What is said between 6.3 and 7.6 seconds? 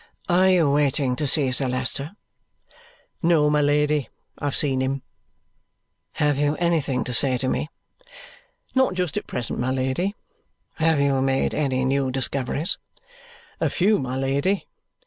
you anything to say to